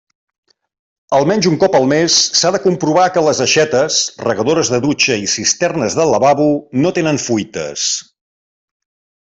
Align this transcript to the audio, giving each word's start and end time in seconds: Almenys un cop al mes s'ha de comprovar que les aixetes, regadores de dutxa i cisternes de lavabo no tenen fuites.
Almenys 1.17 1.47
un 1.49 1.57
cop 1.63 1.75
al 1.79 1.85
mes 1.91 2.15
s'ha 2.39 2.51
de 2.55 2.61
comprovar 2.63 3.05
que 3.17 3.23
les 3.27 3.43
aixetes, 3.45 3.99
regadores 4.29 4.73
de 4.77 4.81
dutxa 4.89 5.21
i 5.27 5.31
cisternes 5.37 5.99
de 6.01 6.11
lavabo 6.15 6.51
no 6.83 6.97
tenen 7.01 7.23
fuites. 7.29 7.89